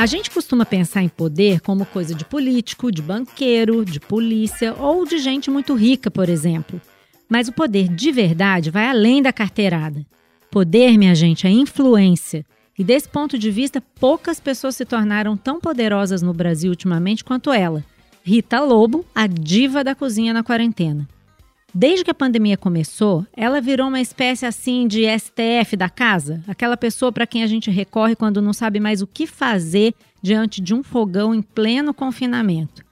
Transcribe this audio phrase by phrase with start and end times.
[0.00, 5.04] A gente costuma pensar em poder como coisa de político, de banqueiro, de polícia ou
[5.04, 6.80] de gente muito rica, por exemplo.
[7.28, 10.02] Mas o poder de verdade vai além da carteirada.
[10.50, 12.46] Poder, minha gente, é influência.
[12.78, 17.52] E desse ponto de vista, poucas pessoas se tornaram tão poderosas no Brasil ultimamente quanto
[17.52, 17.84] ela.
[18.24, 21.06] Rita Lobo, a diva da cozinha na quarentena.
[21.72, 26.76] Desde que a pandemia começou, ela virou uma espécie assim de STF da casa, aquela
[26.76, 30.74] pessoa para quem a gente recorre quando não sabe mais o que fazer diante de
[30.74, 32.84] um fogão em pleno confinamento.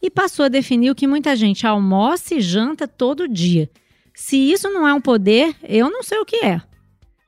[0.00, 3.68] E passou a definir o que muita gente almoça e janta todo dia.
[4.14, 6.60] Se isso não é um poder, eu não sei o que é.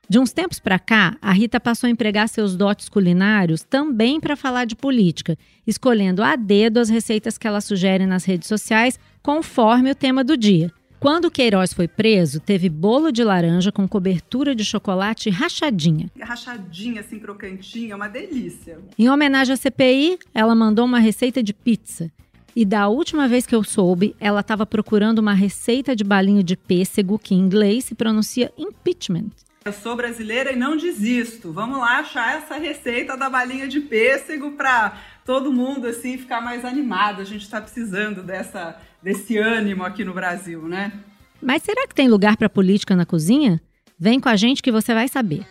[0.09, 4.37] De uns tempos para cá, a Rita passou a empregar seus dotes culinários também para
[4.37, 5.37] falar de política,
[5.67, 10.37] escolhendo a dedo as receitas que ela sugere nas redes sociais, conforme o tema do
[10.37, 10.73] dia.
[11.05, 16.11] Quando Queiroz foi preso, teve bolo de laranja com cobertura de chocolate rachadinha.
[16.19, 18.79] Rachadinha, assim, crocantinha, uma delícia.
[18.99, 22.11] Em homenagem à CPI, ela mandou uma receita de pizza.
[22.57, 26.57] E da última vez que eu soube, ela estava procurando uma receita de balinho de
[26.57, 29.29] pêssego, que em inglês se pronuncia impeachment.
[29.65, 31.51] Eu sou brasileira e não desisto.
[31.51, 36.67] Vamos lá achar essa receita da balinha de pêssego para todo mundo assim ficar mais
[36.67, 37.23] animado.
[37.23, 40.93] A gente está precisando dessa, desse ânimo aqui no Brasil, né?
[41.41, 43.59] Mas será que tem lugar para política na cozinha?
[43.99, 45.47] Vem com a gente que você vai saber.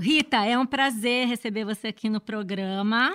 [0.00, 3.14] Rita, é um prazer receber você aqui no programa.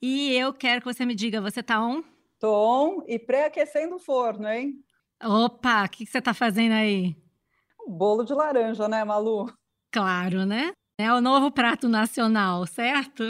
[0.00, 2.02] E eu quero que você me diga, você tá on?
[2.40, 4.82] Tom e pré-aquecendo o forno, hein?
[5.22, 7.14] Opa, o que, que você está fazendo aí?
[7.86, 9.52] Um bolo de laranja, né, Malu?
[9.92, 10.72] Claro, né?
[10.98, 13.24] É o novo prato nacional, certo?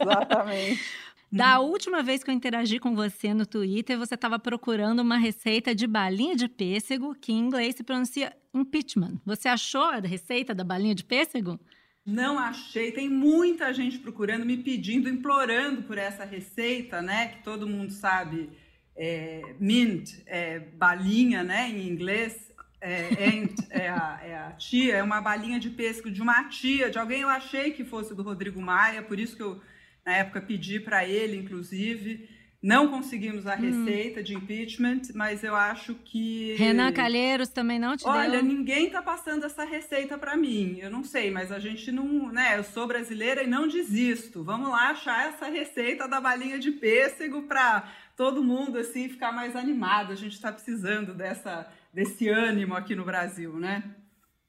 [0.00, 0.80] Exatamente.
[1.30, 5.74] Da última vez que eu interagi com você no Twitter, você estava procurando uma receita
[5.74, 9.20] de balinha de pêssego, que em inglês se pronuncia impeachment.
[9.26, 11.58] Você achou a receita da balinha de pêssego?
[12.06, 12.92] Não achei.
[12.92, 17.28] Tem muita gente procurando, me pedindo, implorando por essa receita, né?
[17.28, 18.48] Que todo mundo sabe.
[18.96, 21.68] É, mint, é, balinha, né?
[21.68, 22.46] Em inglês.
[22.80, 23.08] É,
[23.70, 27.22] é, a, é a tia, é uma balinha de pêssego de uma tia, de alguém
[27.22, 29.60] eu achei que fosse do Rodrigo Maia, por isso que eu,
[30.04, 32.28] na época, pedi para ele, inclusive.
[32.66, 33.58] Não conseguimos a hum.
[33.60, 34.22] receita hum.
[34.24, 36.56] de impeachment, mas eu acho que.
[36.56, 38.40] Renan Calheiros também não te Olha, deu?
[38.40, 40.76] Olha, ninguém tá passando essa receita para mim.
[40.80, 42.32] Eu não sei, mas a gente não.
[42.32, 42.58] né?
[42.58, 44.42] Eu sou brasileira e não desisto.
[44.42, 49.54] Vamos lá achar essa receita da balinha de pêssego para todo mundo assim ficar mais
[49.54, 50.12] animado.
[50.12, 53.84] A gente está precisando dessa, desse ânimo aqui no Brasil, né?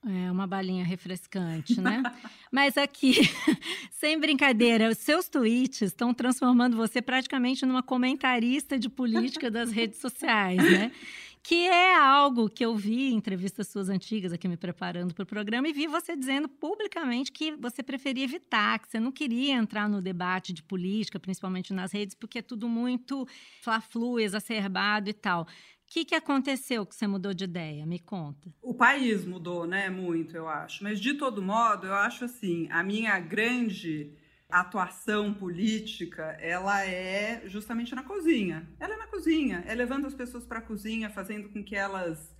[0.05, 2.03] É uma balinha refrescante, né?
[2.51, 3.15] Mas aqui,
[3.91, 9.99] sem brincadeira, os seus tweets estão transformando você praticamente numa comentarista de política das redes
[9.99, 10.91] sociais, né?
[11.43, 15.25] Que é algo que eu vi em entrevistas suas antigas aqui me preparando para o
[15.25, 19.87] programa e vi você dizendo publicamente que você preferia evitar, que você não queria entrar
[19.87, 23.25] no debate de política, principalmente nas redes, porque é tudo muito
[23.61, 25.47] fla-flu, exacerbado e tal.
[25.87, 27.85] O que, que aconteceu que você mudou de ideia?
[27.85, 28.53] Me conta.
[28.61, 29.89] O país mudou, né?
[29.89, 30.83] Muito, eu acho.
[30.83, 34.11] Mas, de todo modo, eu acho assim: a minha grande
[34.49, 38.69] atuação política, ela é justamente na cozinha.
[38.77, 42.35] Ela é na cozinha, é levando as pessoas para a cozinha, fazendo com que elas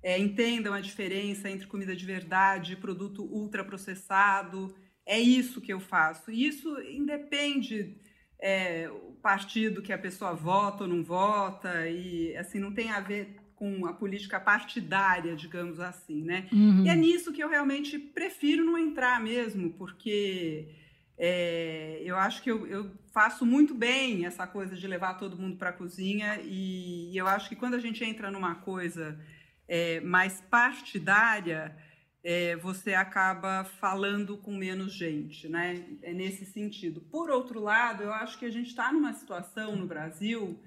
[0.00, 4.72] é, entendam a diferença entre comida de verdade e produto ultraprocessado.
[5.04, 6.30] É isso que eu faço.
[6.30, 8.00] E isso independe
[8.42, 12.98] é, o partido que a pessoa vota ou não vota, e assim, não tem a
[12.98, 16.48] ver com a política partidária, digamos assim, né?
[16.52, 16.84] Uhum.
[16.84, 20.68] E é nisso que eu realmente prefiro não entrar mesmo, porque
[21.16, 25.56] é, eu acho que eu, eu, faço muito bem essa coisa de levar todo mundo
[25.56, 29.16] para a cozinha, e, e, eu acho que quando a gente entra numa coisa
[29.68, 31.76] é, mais partidária,
[32.24, 35.84] é, você acaba falando com menos gente, né?
[36.02, 37.00] É nesse sentido.
[37.00, 40.58] Por outro lado, eu acho que a gente está numa situação no Brasil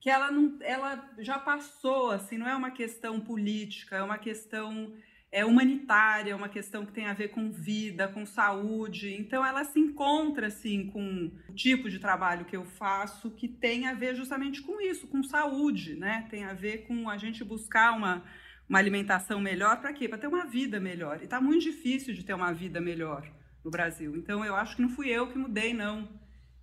[0.00, 4.94] que ela não, ela já passou, assim, não é uma questão política, é uma questão
[5.32, 9.14] é humanitária, é uma questão que tem a ver com vida, com saúde.
[9.14, 13.86] Então, ela se encontra assim com o tipo de trabalho que eu faço que tem
[13.86, 16.26] a ver justamente com isso, com saúde, né?
[16.30, 18.24] Tem a ver com a gente buscar uma
[18.70, 20.08] uma alimentação melhor para quê?
[20.08, 21.20] Para ter uma vida melhor.
[21.20, 23.28] E está muito difícil de ter uma vida melhor
[23.64, 24.16] no Brasil.
[24.16, 26.08] Então eu acho que não fui eu que mudei, não.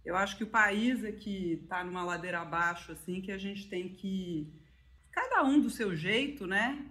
[0.06, 3.68] Eu acho que o país é que está numa ladeira abaixo, assim, que a gente
[3.68, 4.50] tem que,
[5.12, 6.89] cada um do seu jeito, né?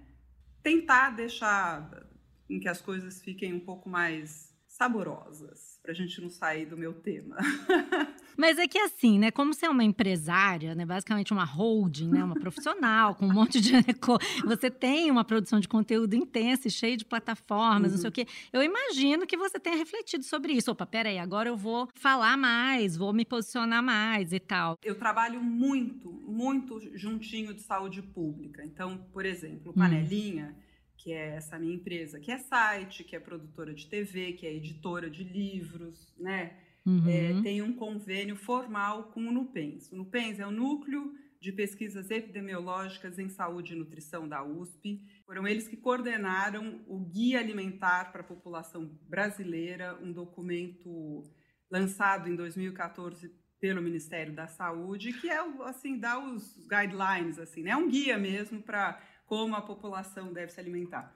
[0.62, 2.06] Tentar deixar
[2.50, 6.76] em que as coisas fiquem um pouco mais saborosas, para a gente não sair do
[6.76, 7.36] meu tema.
[8.36, 9.30] Mas é que assim, né?
[9.30, 10.84] Como você é uma empresária, né?
[10.84, 12.22] Basicamente uma holding, né?
[12.22, 13.72] Uma profissional com um monte de
[14.44, 17.96] você tem uma produção de conteúdo intensa e cheia de plataformas, uhum.
[17.96, 18.12] não sei o uhum.
[18.12, 18.26] quê.
[18.52, 20.70] Eu imagino que você tenha refletido sobre isso.
[20.70, 24.78] Opa, peraí, agora eu vou falar mais, vou me posicionar mais e tal.
[24.84, 28.62] Eu trabalho muito, muito juntinho de saúde pública.
[28.62, 29.80] Então, por exemplo, hum.
[29.80, 30.48] Panelinha.
[30.48, 30.65] Uhum
[31.06, 34.52] que é essa minha empresa, que é site, que é produtora de TV, que é
[34.52, 36.56] editora de livros, né?
[36.84, 37.08] Uhum.
[37.08, 39.92] É, tem um convênio formal com o NUPENS.
[39.92, 45.00] O NUPENS é o Núcleo de Pesquisas Epidemiológicas em Saúde e Nutrição da USP.
[45.24, 51.22] Foram eles que coordenaram o Guia Alimentar para a População Brasileira, um documento
[51.70, 57.70] lançado em 2014 pelo Ministério da Saúde, que é assim dá os guidelines assim, né?
[57.70, 61.14] É um guia mesmo para como a população deve se alimentar.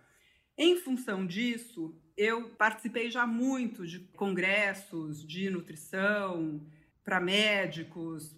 [0.59, 6.67] Em função disso, eu participei já muito de congressos de nutrição
[7.03, 8.37] para médicos,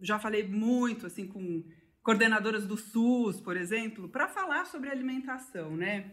[0.00, 1.64] já falei muito assim com
[2.02, 6.12] coordenadoras do SUS, por exemplo, para falar sobre alimentação, né?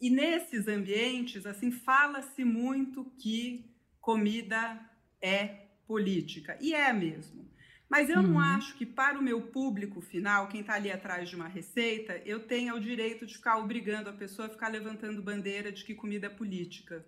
[0.00, 3.70] E nesses ambientes, assim, fala-se muito que
[4.00, 4.80] comida
[5.20, 7.51] é política, e é mesmo.
[7.92, 8.22] Mas eu uhum.
[8.22, 12.22] não acho que para o meu público final, quem está ali atrás de uma receita,
[12.24, 15.94] eu tenha o direito de ficar obrigando a pessoa a ficar levantando bandeira de que
[15.94, 17.04] comida é política.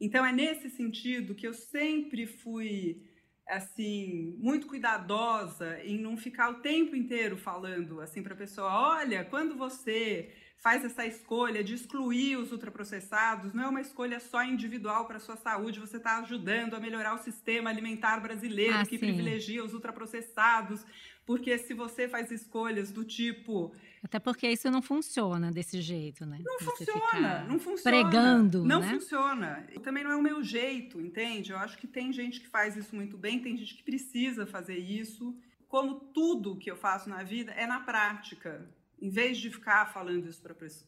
[0.00, 3.04] Então é nesse sentido que eu sempre fui
[3.48, 9.24] assim muito cuidadosa em não ficar o tempo inteiro falando assim para a pessoa, olha,
[9.24, 15.04] quando você faz essa escolha de excluir os ultraprocessados, não é uma escolha só individual
[15.06, 18.98] para a sua saúde, você está ajudando a melhorar o sistema alimentar brasileiro ah, que
[18.98, 18.98] sim.
[18.98, 20.84] privilegia os ultraprocessados,
[21.24, 23.74] porque se você faz escolhas do tipo.
[24.02, 26.40] Até porque isso não funciona desse jeito, né?
[26.44, 28.02] Não você funciona, não funciona.
[28.02, 28.64] Pregando.
[28.64, 28.90] Não né?
[28.90, 29.66] funciona.
[29.82, 31.52] Também não é o meu jeito, entende?
[31.52, 34.78] Eu acho que tem gente que faz isso muito bem, tem gente que precisa fazer
[34.78, 35.36] isso.
[35.68, 38.66] Como tudo que eu faço na vida é na prática
[39.00, 40.42] em vez de ficar falando isso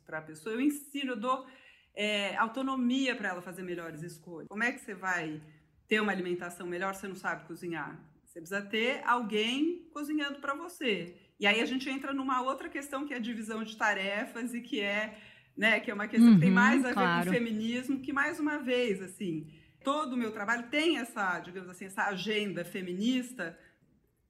[0.04, 1.46] para a pessoa, eu ensino, eu dou
[1.94, 4.48] é, autonomia para ela fazer melhores escolhas.
[4.48, 5.40] Como é que você vai
[5.86, 7.98] ter uma alimentação melhor se você não sabe cozinhar?
[8.24, 11.16] Você precisa ter alguém cozinhando para você.
[11.40, 14.60] E aí a gente entra numa outra questão que é a divisão de tarefas e
[14.60, 15.18] que é,
[15.56, 17.24] né, que é uma questão uhum, que tem uhum, mais a claro.
[17.24, 19.50] ver com o feminismo, que mais uma vez, assim,
[19.82, 23.58] todo o meu trabalho tem essa, digamos assim, essa agenda feminista,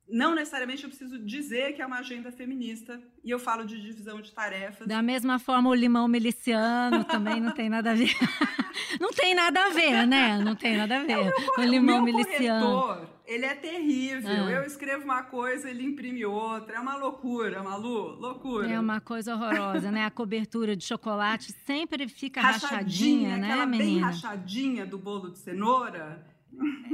[0.08, 4.20] não necessariamente eu preciso dizer que é uma agenda feminista e eu falo de divisão
[4.20, 4.86] de tarefas.
[4.86, 8.14] Da mesma forma, o limão miliciano também não tem nada a ver.
[9.00, 10.38] não tem nada a ver, né?
[10.38, 11.12] Não tem nada a ver.
[11.12, 12.80] É, o, o limão o miliciano.
[12.80, 14.46] Corretor, ele é terrível.
[14.46, 14.50] Ah.
[14.50, 16.76] Eu escrevo uma coisa, ele imprime outra.
[16.76, 18.66] É uma loucura, Malu, loucura.
[18.66, 20.06] É uma coisa horrorosa, né?
[20.06, 23.84] A cobertura de chocolate sempre fica rachadinha, rachadinha né, aquela menina?
[23.84, 26.26] bem rachadinha do bolo de cenoura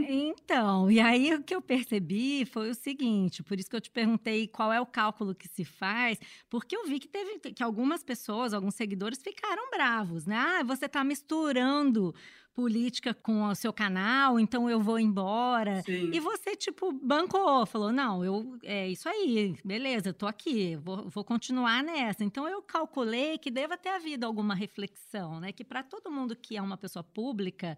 [0.08, 3.90] então, e aí o que eu percebi foi o seguinte, por isso que eu te
[3.90, 6.18] perguntei qual é o cálculo que se faz,
[6.48, 10.36] porque eu vi que teve que algumas pessoas, alguns seguidores ficaram bravos, né?
[10.36, 12.14] Ah, você está misturando
[12.54, 15.82] política com o seu canal, então eu vou embora.
[15.82, 16.10] Sim.
[16.12, 21.24] E você, tipo, bancou, falou: não, eu é isso aí, beleza, tô aqui, vou, vou
[21.24, 22.22] continuar nessa.
[22.24, 25.52] Então eu calculei que deva ter havido alguma reflexão, né?
[25.52, 27.76] Que para todo mundo que é uma pessoa pública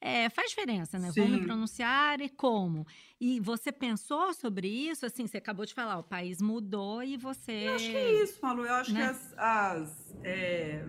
[0.00, 1.10] é, faz diferença, né?
[1.10, 1.28] Sim.
[1.28, 2.86] Me pronunciar e como.
[3.20, 5.04] E você pensou sobre isso?
[5.04, 7.66] Assim, você acabou de falar, o país mudou e você.
[7.66, 8.64] Eu acho que é isso, Malu.
[8.64, 9.00] Eu acho né?
[9.00, 9.34] que as.
[9.38, 10.84] as é...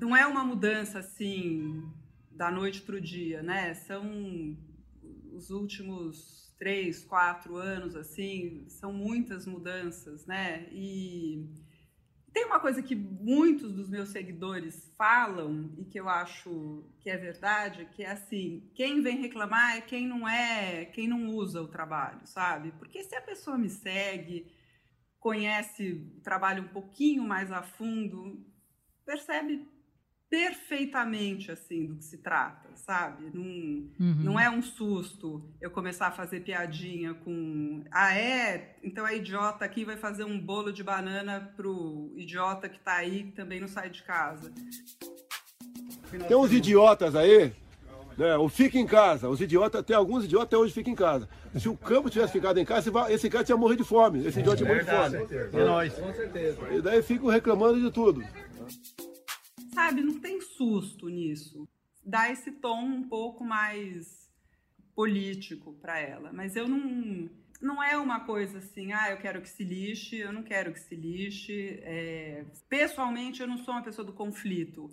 [0.00, 1.86] Não é uma mudança assim
[2.30, 3.74] da noite para o dia, né?
[3.74, 4.56] São
[5.32, 10.66] os últimos três, quatro anos, assim, são muitas mudanças, né?
[10.72, 11.46] E
[12.32, 17.16] tem uma coisa que muitos dos meus seguidores falam e que eu acho que é
[17.16, 21.68] verdade, que é assim, quem vem reclamar é quem não é, quem não usa o
[21.68, 22.72] trabalho, sabe?
[22.78, 24.52] Porque se a pessoa me segue,
[25.18, 28.46] conhece o trabalho um pouquinho mais a fundo,
[29.04, 29.68] percebe
[30.30, 33.30] perfeitamente assim do que se trata, sabe?
[33.34, 34.22] Não, uhum.
[34.22, 39.64] não é um susto eu começar a fazer piadinha com ah é, então a idiota
[39.64, 43.66] aqui vai fazer um bolo de banana pro idiota que tá aí que também não
[43.66, 44.52] sai de casa.
[46.28, 47.52] Tem uns idiotas aí,
[48.16, 48.36] né?
[48.36, 49.28] O fica em casa.
[49.28, 51.28] Os idiotas, tem alguns idiotas até hoje ficam em casa.
[51.56, 54.24] Se o campo tivesse ficado em casa, esse cara tinha morrido de fome.
[54.24, 55.60] Esse idiota tinha morrido de fome.
[55.60, 55.92] É nóis.
[55.94, 56.58] Com certeza.
[56.72, 58.24] E daí ficam reclamando de tudo
[59.72, 61.68] sabe, não tem susto nisso.
[62.04, 64.30] Dá esse tom um pouco mais
[64.94, 66.32] político para ela.
[66.32, 67.28] Mas eu não.
[67.60, 70.80] Não é uma coisa assim, ah, eu quero que se lixe, eu não quero que
[70.80, 71.78] se lixe.
[71.82, 72.46] É...
[72.70, 74.90] Pessoalmente, eu não sou uma pessoa do conflito.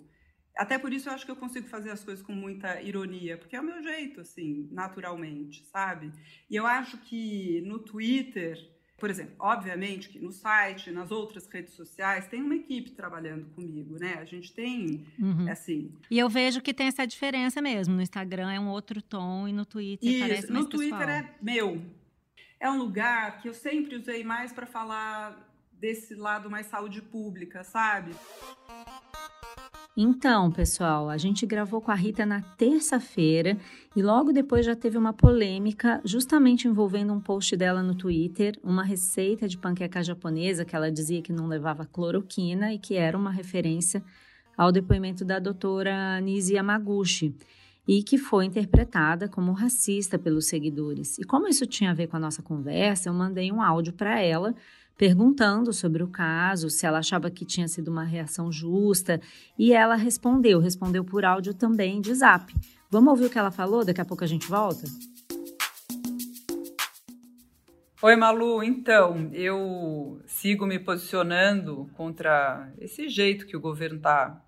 [0.54, 3.56] até por isso eu acho que eu consigo fazer as coisas com muita ironia, porque
[3.56, 6.12] é o meu jeito, assim, naturalmente, sabe?
[6.50, 8.58] E eu acho que no Twitter,
[8.98, 13.96] por exemplo, obviamente que no site, nas outras redes sociais, tem uma equipe trabalhando comigo,
[13.96, 14.14] né?
[14.20, 15.48] A gente tem, uhum.
[15.48, 15.92] assim...
[16.10, 17.94] E eu vejo que tem essa diferença mesmo.
[17.94, 21.16] No Instagram é um outro tom e no Twitter isso, parece mais no Twitter pessoal.
[21.16, 21.82] é meu.
[22.58, 27.62] É um lugar que eu sempre usei mais para falar desse lado mais saúde pública,
[27.62, 28.10] sabe?
[30.00, 33.58] Então, pessoal, a gente gravou com a Rita na terça-feira
[33.96, 38.84] e logo depois já teve uma polêmica, justamente envolvendo um post dela no Twitter, uma
[38.84, 43.32] receita de panqueca japonesa que ela dizia que não levava cloroquina e que era uma
[43.32, 44.00] referência
[44.56, 47.34] ao depoimento da doutora Nisi Yamaguchi
[47.88, 51.18] e que foi interpretada como racista pelos seguidores.
[51.18, 54.20] E como isso tinha a ver com a nossa conversa, eu mandei um áudio para
[54.20, 54.54] ela
[54.98, 59.20] perguntando sobre o caso, se ela achava que tinha sido uma reação justa,
[59.56, 62.52] e ela respondeu, respondeu por áudio também de zap.
[62.90, 63.84] Vamos ouvir o que ela falou?
[63.84, 64.84] Daqui a pouco a gente volta?
[68.02, 68.62] Oi, Malu.
[68.62, 74.42] Então, eu sigo me posicionando contra esse jeito que o governo está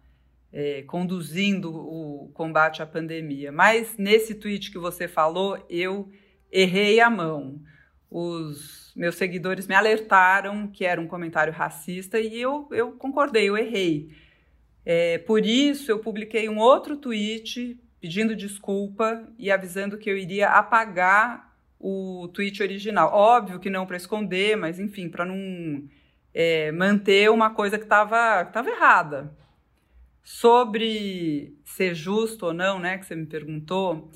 [0.53, 3.53] é, conduzindo o combate à pandemia.
[3.53, 6.09] Mas nesse tweet que você falou, eu
[6.51, 7.61] errei a mão.
[8.11, 13.57] Os meus seguidores me alertaram que era um comentário racista e eu, eu concordei, eu
[13.57, 14.11] errei.
[14.85, 20.49] É, por isso, eu publiquei um outro tweet pedindo desculpa e avisando que eu iria
[20.49, 23.13] apagar o tweet original.
[23.13, 25.85] Óbvio que não para esconder, mas enfim, para não
[26.35, 29.37] é, manter uma coisa que estava tava errada.
[30.23, 34.11] Sobre ser justo ou não, né, que você me perguntou,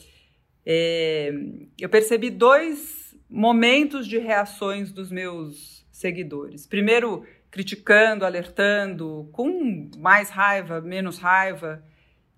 [0.64, 1.32] é,
[1.78, 6.66] eu percebi dois momentos de reações dos meus seguidores.
[6.66, 11.84] Primeiro, criticando, alertando, com mais raiva, menos raiva,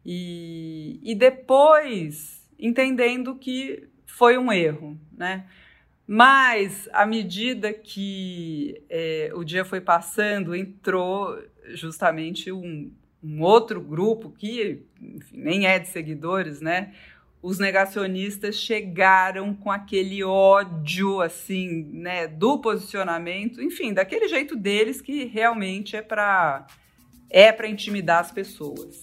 [0.05, 5.47] e, e depois entendendo que foi um erro, né?
[6.07, 11.37] Mas, à medida que é, o dia foi passando, entrou
[11.71, 16.95] justamente um, um outro grupo que enfim, nem é de seguidores, né?
[17.43, 25.25] Os negacionistas chegaram com aquele ódio, assim, né, do posicionamento, enfim, daquele jeito deles que
[25.25, 26.67] realmente é para
[27.29, 29.03] é para intimidar as pessoas.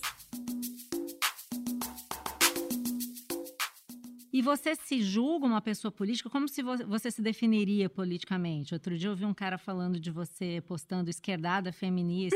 [4.33, 6.27] E você se julga uma pessoa política?
[6.27, 8.73] Como se você se definiria politicamente?
[8.73, 12.35] Outro dia eu vi um cara falando de você postando esquerdada feminista.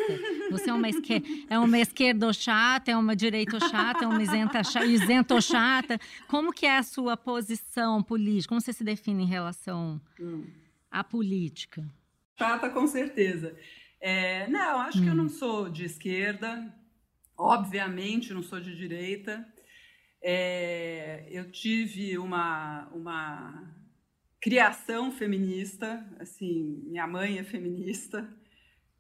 [0.52, 6.00] Você é uma, esquer é uma esquerdochata, é uma direitochata, é uma isentochata.
[6.28, 8.50] Como que é a sua posição política?
[8.50, 10.46] Como você se define em relação hum.
[10.92, 11.84] à política?
[12.38, 13.58] Chata, com certeza.
[14.00, 15.02] É, não, acho hum.
[15.02, 15.18] que eu hum.
[15.18, 16.72] não sou de esquerda.
[17.36, 19.44] Obviamente, não sou de direita.
[20.22, 23.76] É, eu tive uma, uma
[24.42, 28.28] criação feminista, assim, minha mãe é feminista,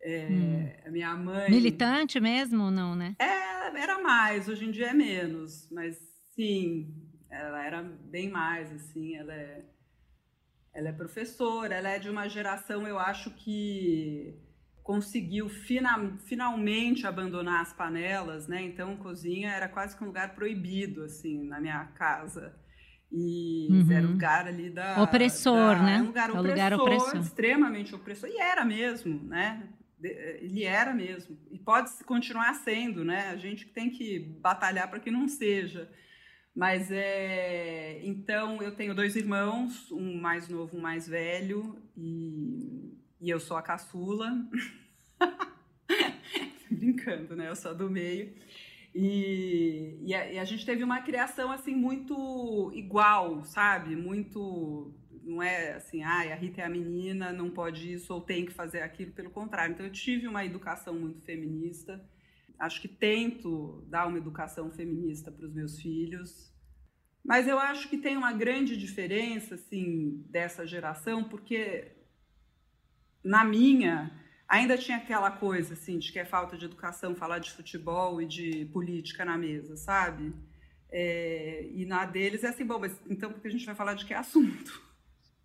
[0.02, 0.92] é, hum.
[0.92, 1.50] minha mãe...
[1.50, 3.16] Militante mesmo não, né?
[3.20, 5.98] É, era mais, hoje em dia é menos, mas
[6.36, 6.94] sim,
[7.30, 9.66] ela era bem mais, assim, ela é,
[10.74, 14.47] ela é professora, ela é de uma geração, eu acho que
[14.88, 18.64] conseguiu fina, finalmente abandonar as panelas, né?
[18.64, 22.56] Então, cozinha era quase que um lugar proibido, assim, na minha casa.
[23.12, 23.92] E uhum.
[23.92, 25.04] era um lugar ali da...
[25.04, 26.02] Opressor, da, né?
[26.02, 28.30] Um lugar, opressor, lugar opressor, extremamente opressor.
[28.30, 29.68] E era mesmo, né?
[30.02, 31.38] Ele era mesmo.
[31.52, 33.28] E pode continuar sendo, né?
[33.32, 35.92] A gente tem que batalhar para que não seja.
[36.56, 38.00] Mas é.
[38.06, 43.58] Então, eu tenho dois irmãos, um mais novo, um mais velho, e e eu sou
[43.58, 44.32] a caçula.
[46.70, 47.50] Brincando, né?
[47.50, 48.34] Eu sou a do meio.
[48.94, 53.96] E, e, a, e, a, gente teve uma criação assim muito igual, sabe?
[53.96, 54.94] Muito.
[55.24, 58.54] Não é assim, ah, a Rita é a menina, não pode isso ou tem que
[58.54, 59.74] fazer aquilo, pelo contrário.
[59.74, 62.04] Então eu tive uma educação muito feminista.
[62.58, 66.52] Acho que tento dar uma educação feminista para os meus filhos.
[67.24, 71.97] Mas eu acho que tem uma grande diferença assim dessa geração, porque
[73.28, 74.10] na minha,
[74.48, 78.26] ainda tinha aquela coisa, assim, de que é falta de educação falar de futebol e
[78.26, 80.34] de política na mesa, sabe?
[80.90, 84.06] É, e na deles é assim, bom, mas então porque a gente vai falar de
[84.06, 84.82] que assunto?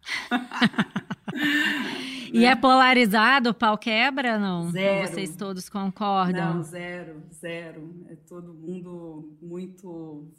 [2.32, 2.46] e né?
[2.46, 4.70] é polarizado, o pau quebra, não?
[4.70, 5.08] Zero.
[5.08, 6.54] Vocês todos concordam?
[6.54, 8.06] Não, zero, zero.
[8.08, 10.32] É todo mundo muito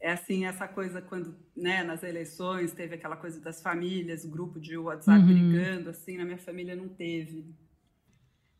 [0.00, 4.76] é assim essa coisa quando né nas eleições teve aquela coisa das famílias grupo de
[4.76, 5.26] WhatsApp uhum.
[5.26, 7.44] brigando assim na minha família não teve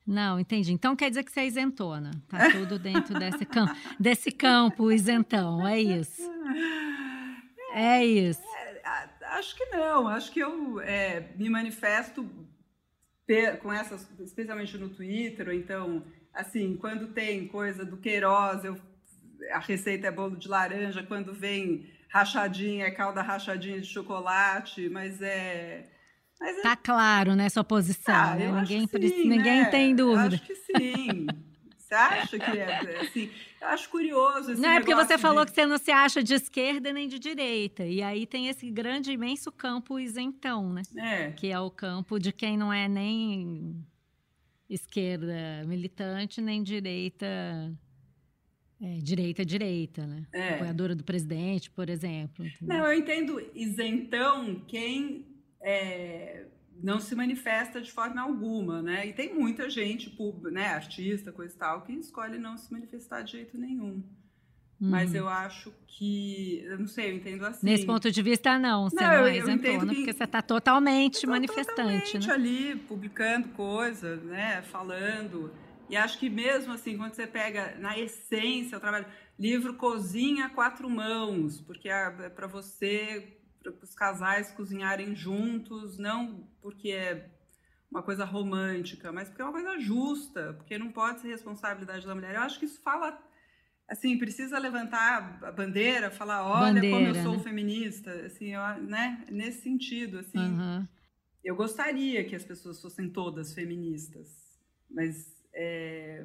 [0.07, 0.73] Não, entendi.
[0.73, 2.11] Então quer dizer que você é isentona.
[2.29, 6.23] Tá tudo dentro desse, campo, desse campo isentão, é isso.
[7.75, 8.41] É isso.
[8.57, 8.81] É,
[9.39, 10.09] acho que não.
[10.09, 12.27] Acho que eu é, me manifesto
[13.61, 16.03] com essas, especialmente no Twitter, ou então,
[16.33, 18.81] assim, quando tem coisa do Queiroz, eu,
[19.53, 25.21] a receita é bolo de laranja, quando vem rachadinha, é calda rachadinha de chocolate, mas
[25.21, 25.85] é
[26.41, 28.53] mas é tá claro, né, sua posição, ah, né?
[28.53, 29.71] Ninguém, sim, ninguém né?
[29.71, 30.37] tem dúvida.
[30.37, 31.27] Eu acho que sim.
[31.77, 33.31] Você acha que é assim?
[33.61, 35.23] Eu acho curioso esse Não, é porque você de...
[35.23, 37.85] falou que você não se acha de esquerda nem de direita.
[37.85, 40.83] E aí tem esse grande, imenso campo isentão, né?
[40.97, 41.31] É.
[41.31, 43.83] Que é o campo de quem não é nem
[44.69, 47.27] esquerda militante, nem direita.
[48.81, 50.27] É, direita direita, né?
[50.33, 50.55] É.
[50.55, 52.47] Apoiadora do presidente, por exemplo.
[52.47, 52.79] Entendeu?
[52.79, 55.27] Não, eu entendo isentão quem
[55.61, 56.45] é,
[56.83, 59.07] não se manifesta de forma alguma, né?
[59.07, 60.17] E tem muita gente,
[60.53, 64.03] né, artista, coisa e tal, que escolhe não se manifestar de jeito nenhum.
[64.81, 64.91] Uhum.
[64.91, 67.67] Mas eu acho que, eu não sei, eu entendo assim.
[67.67, 72.13] Nesse ponto de vista, não, você não, não é isentona, porque você está totalmente manifestante,
[72.13, 72.33] totalmente né?
[72.33, 75.53] ali, publicando coisas, né, falando.
[75.89, 79.07] E acho que mesmo assim, quando você pega na essência o trabalho,
[79.39, 86.49] livro cozinha quatro mãos, porque é, é para você para os casais cozinharem juntos, não
[86.61, 87.31] porque é
[87.91, 92.15] uma coisa romântica, mas porque é uma coisa justa, porque não pode ser responsabilidade da
[92.15, 92.35] mulher.
[92.35, 93.19] Eu acho que isso fala
[93.89, 97.43] assim, precisa levantar a bandeira, falar, olha bandeira, como eu sou né?
[97.43, 99.25] feminista, assim, eu, né?
[99.31, 100.39] Nesse sentido, assim.
[100.39, 100.87] Uhum.
[101.43, 104.29] Eu gostaria que as pessoas fossem todas feministas,
[104.91, 106.25] mas é,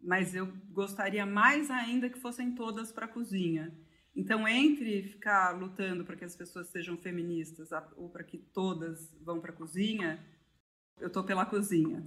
[0.00, 3.70] mas eu gostaria mais ainda que fossem todas para a cozinha.
[4.16, 9.40] Então, entre ficar lutando para que as pessoas sejam feministas ou para que todas vão
[9.40, 10.24] para a cozinha,
[10.98, 12.02] eu estou pela cozinha.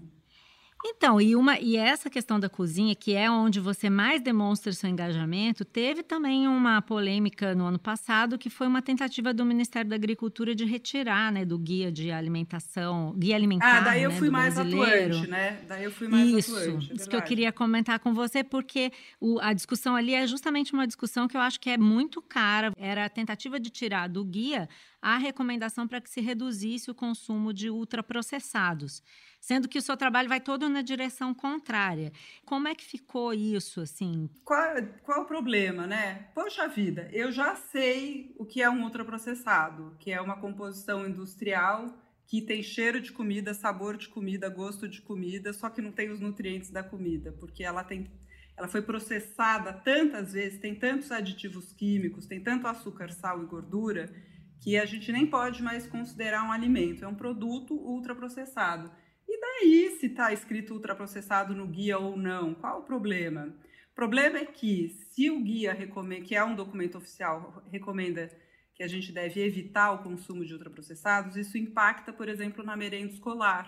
[0.84, 4.88] Então, e, uma, e essa questão da cozinha, que é onde você mais demonstra seu
[4.88, 9.96] engajamento, teve também uma polêmica no ano passado, que foi uma tentativa do Ministério da
[9.96, 14.30] Agricultura de retirar, né, do guia de alimentação, guia alimentar, Ah, daí eu né, fui
[14.30, 15.14] mais brasileiro.
[15.16, 15.60] atuante, né?
[15.68, 16.92] Daí eu fui mais isso, atuante.
[16.92, 20.72] É isso que eu queria comentar com você, porque o, a discussão ali é justamente
[20.74, 22.72] uma discussão que eu acho que é muito cara.
[22.78, 24.70] Era a tentativa de tirar do guia
[25.14, 29.04] a recomendação para que se reduzisse o consumo de ultraprocessados
[29.46, 32.12] sendo que o seu trabalho vai todo na direção contrária.
[32.46, 34.28] Como é que ficou isso, assim?
[34.44, 36.30] Qual, qual o problema, né?
[36.34, 41.96] Poxa vida, eu já sei o que é um ultraprocessado, que é uma composição industrial
[42.26, 46.10] que tem cheiro de comida, sabor de comida, gosto de comida, só que não tem
[46.10, 48.10] os nutrientes da comida, porque ela tem
[48.58, 54.10] ela foi processada tantas vezes, tem tantos aditivos químicos, tem tanto açúcar, sal e gordura,
[54.62, 58.92] que a gente nem pode mais considerar um alimento, é um produto ultraprocessado.
[59.28, 62.54] E daí se está escrito ultraprocessado no guia ou não?
[62.54, 63.54] Qual o problema?
[63.92, 68.30] O problema é que se o guia recomenda, que é um documento oficial, recomenda
[68.74, 73.14] que a gente deve evitar o consumo de ultraprocessados, isso impacta, por exemplo, na merenda
[73.14, 73.68] escolar.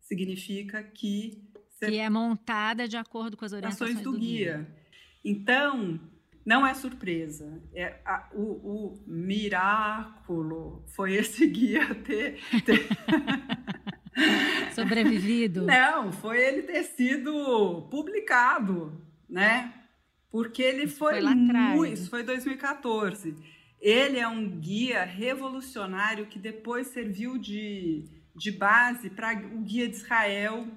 [0.00, 4.58] Significa que que é montada de acordo com as orientações do, do guia.
[4.58, 4.76] guia.
[5.22, 6.00] Então,
[6.46, 7.60] não é surpresa.
[7.74, 12.86] É a, o, o miraculo foi esse guia ter, ter...
[14.72, 15.66] Sobrevivido?
[15.66, 19.74] Não, foi ele ter sido publicado, né?
[20.30, 21.94] Porque ele isso foi, foi lá muito.
[21.94, 23.34] Isso foi 2014.
[23.80, 28.04] Ele é um guia revolucionário que depois serviu de,
[28.34, 30.68] de base para o guia de Israel.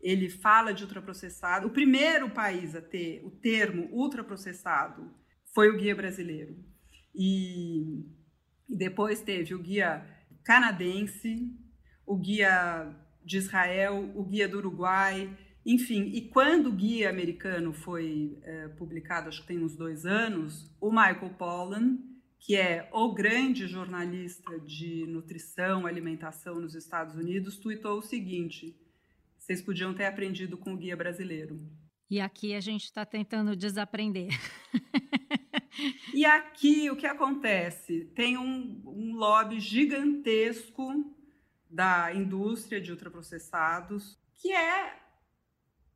[0.00, 1.66] Ele fala de ultraprocessado.
[1.66, 5.10] O primeiro país a ter o termo ultraprocessado
[5.54, 6.56] foi o guia brasileiro.
[7.14, 8.04] E,
[8.68, 10.06] depois teve o guia
[10.44, 11.52] canadense,
[12.06, 16.10] o guia de Israel, o guia do Uruguai, enfim.
[16.14, 20.90] E quando o guia americano foi é, publicado, acho que tem uns dois anos, o
[20.90, 21.98] Michael Pollan,
[22.38, 28.74] que é o grande jornalista de nutrição, alimentação nos Estados Unidos, tweetou o seguinte:
[29.50, 31.60] vocês podiam ter aprendido com o guia brasileiro.
[32.08, 34.28] E aqui a gente está tentando desaprender.
[36.14, 38.04] e aqui o que acontece?
[38.14, 41.16] Tem um, um lobby gigantesco
[41.68, 44.96] da indústria de ultraprocessados, que é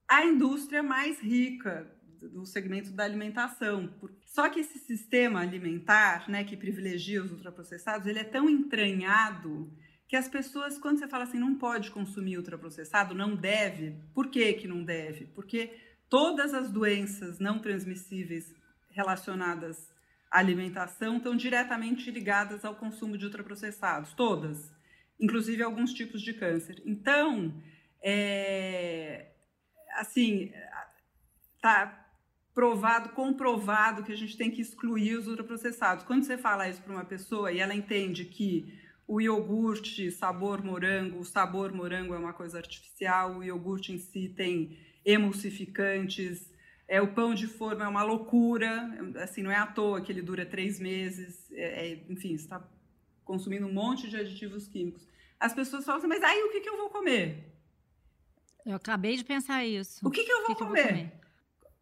[0.08, 1.88] a indústria mais rica
[2.20, 3.94] do segmento da alimentação.
[4.26, 9.72] Só que esse sistema alimentar, né, que privilegia os ultraprocessados, ele é tão entranhado
[10.14, 13.96] que as pessoas, quando você fala assim, não pode consumir ultraprocessado, não deve.
[14.14, 15.27] Por que que não deve?
[15.35, 15.77] Porque
[16.09, 18.55] todas as doenças não transmissíveis
[18.90, 19.92] relacionadas
[20.31, 24.72] à alimentação estão diretamente ligadas ao consumo de ultraprocessados, todas
[25.18, 26.81] inclusive alguns tipos de câncer.
[26.87, 27.53] Então,
[28.00, 29.33] É,
[29.96, 30.53] assim,
[31.61, 32.07] tá
[32.55, 36.05] provado, comprovado que a gente tem que excluir os ultraprocessados.
[36.05, 41.18] Quando você fala isso para uma pessoa e ela entende que o iogurte sabor morango,
[41.18, 46.50] o sabor morango é uma coisa artificial, o iogurte em si tem emulsificantes,
[46.88, 48.90] é, o pão de forma é uma loucura,
[49.22, 52.62] assim, não é à toa que ele dura três meses, é, é, enfim, está
[53.24, 55.06] consumindo um monte de aditivos químicos.
[55.38, 57.52] As pessoas falam assim, mas aí o que, que eu vou comer?
[58.64, 60.06] Eu acabei de pensar isso.
[60.06, 60.82] O que, que eu vou, que comer?
[60.82, 61.20] Que eu vou comer?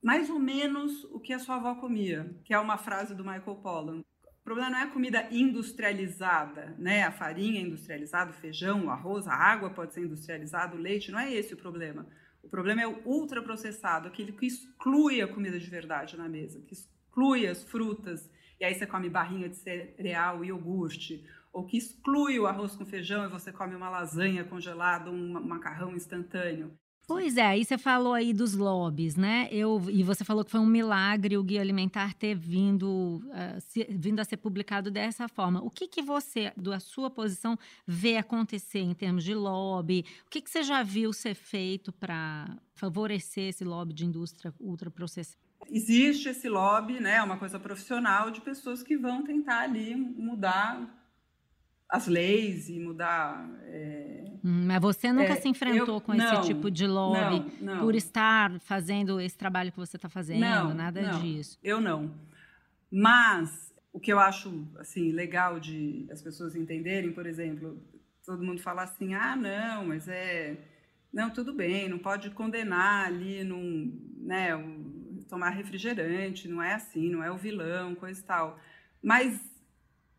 [0.03, 3.57] Mais ou menos o que a sua avó comia, que é uma frase do Michael
[3.63, 4.03] Pollan.
[4.43, 7.05] O problema não é a comida industrializada, né?
[7.05, 11.13] A farinha é industrializada, o feijão, o arroz, a água pode ser industrializada, o leite,
[11.13, 12.09] não é esse o problema.
[12.43, 16.75] O problema é o ultraprocessado, aquele que exclui a comida de verdade na mesa, que
[16.75, 18.29] exclui as frutas,
[18.59, 22.85] e aí você come barrinha de cereal e iogurte, ou que exclui o arroz com
[22.85, 26.77] feijão e você come uma lasanha congelada, um macarrão instantâneo.
[27.07, 29.49] Pois é, aí você falou aí dos lobbies, né?
[29.51, 33.85] Eu, e você falou que foi um milagre o Guia Alimentar ter vindo, uh, se,
[33.91, 35.61] vindo a ser publicado dessa forma.
[35.63, 40.05] O que, que você, da sua posição, vê acontecer em termos de lobby?
[40.27, 45.43] O que, que você já viu ser feito para favorecer esse lobby de indústria ultraprocessada?
[45.71, 47.17] Existe esse lobby, né?
[47.17, 51.02] É uma coisa profissional de pessoas que vão tentar ali mudar
[51.93, 53.47] as leis e mudar.
[53.67, 54.25] É...
[54.43, 57.75] Hum, mas você nunca é, se enfrentou eu, com não, esse tipo de lobby não,
[57.75, 57.81] não.
[57.85, 61.59] por estar fazendo esse trabalho que você está fazendo, não, nada disso.
[61.63, 62.11] Eu não.
[62.91, 67.79] Mas o que eu acho assim legal de as pessoas entenderem, por exemplo,
[68.25, 70.57] todo mundo fala assim, ah, não, mas é,
[71.13, 74.53] não, tudo bem, não pode condenar ali num, né,
[75.29, 78.59] tomar refrigerante, não é assim, não é o vilão, coisa e tal.
[79.03, 79.52] Mas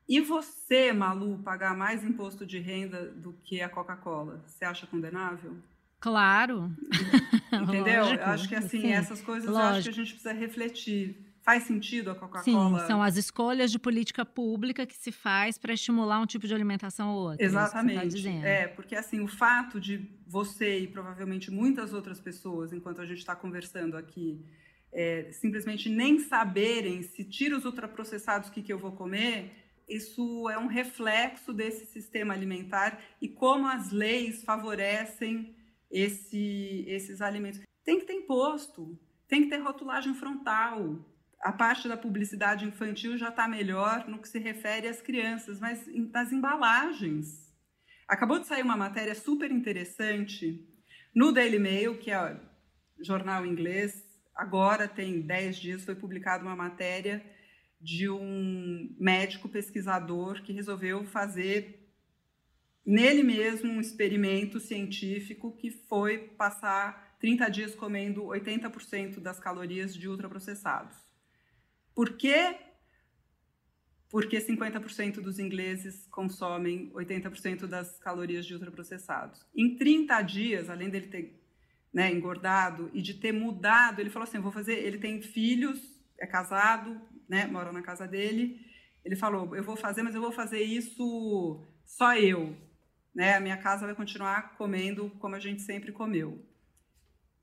[0.08, 4.44] e você, Malu, pagar mais imposto de renda do que a Coca-Cola?
[4.46, 5.56] Você acha condenável?
[6.00, 6.70] Claro.
[7.52, 8.04] Entendeu?
[8.04, 8.92] Lógico, eu acho que assim, sim.
[8.92, 9.64] essas coisas Lógico.
[9.64, 11.30] eu acho que a gente precisa refletir.
[11.42, 12.80] Faz sentido a Coca-Cola?
[12.80, 16.54] Sim, são as escolhas de política pública que se faz para estimular um tipo de
[16.54, 17.46] alimentação ou outra.
[17.46, 18.24] É tá Exatamente.
[18.24, 23.06] Tá é, porque assim, o fato de você e provavelmente muitas outras pessoas, enquanto a
[23.06, 24.42] gente está conversando aqui,
[24.94, 30.50] é, simplesmente nem saberem se tira os ultraprocessados, o que, que eu vou comer, isso
[30.50, 35.56] é um reflexo desse sistema alimentar e como as leis favorecem
[35.92, 37.62] esse, esses alimentos.
[37.84, 41.06] Tem que ter imposto, tem que ter rotulagem frontal.
[41.42, 45.86] A parte da publicidade infantil já está melhor no que se refere às crianças, mas
[46.12, 47.52] nas embalagens.
[48.08, 50.66] Acabou de sair uma matéria super interessante
[51.14, 52.40] no Daily Mail, que é
[53.02, 54.04] jornal inglês,
[54.36, 57.24] agora tem 10 dias, foi publicada uma matéria
[57.84, 61.92] de um médico pesquisador que resolveu fazer
[62.86, 70.08] nele mesmo um experimento científico que foi passar 30 dias comendo 80% das calorias de
[70.08, 70.96] ultraprocessados.
[71.94, 72.58] Por quê?
[74.10, 79.46] Porque 50% dos ingleses consomem 80% das calorias de ultraprocessados.
[79.54, 81.44] Em 30 dias, além dele ter
[81.94, 84.74] né, engordado e de ter mudado, ele falou assim: vou fazer.
[84.74, 85.94] Ele tem filhos
[86.24, 87.02] é casado,
[87.34, 88.60] né, na casa dele.
[89.04, 92.56] Ele falou: eu vou fazer, mas eu vou fazer isso só eu.
[93.14, 93.36] Né?
[93.36, 96.46] A minha casa vai continuar comendo como a gente sempre comeu.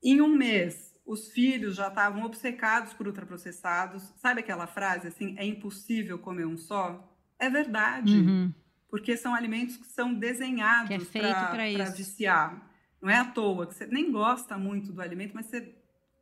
[0.03, 4.13] Em um mês, os filhos já estavam obcecados por ultraprocessados.
[4.17, 7.13] Sabe aquela frase assim: é impossível comer um só?
[7.37, 8.15] É verdade.
[8.15, 8.53] Uhum.
[8.89, 12.69] Porque são alimentos que são desenhados que é para viciar.
[13.01, 15.80] Não é à toa que você nem gosta muito do alimento, mas você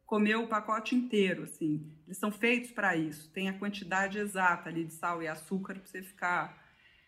[0.10, 1.86] comer o pacote inteiro, assim.
[2.08, 3.30] Eles são feitos para isso.
[3.32, 6.66] Tem a quantidade exata ali de sal e açúcar para você ficar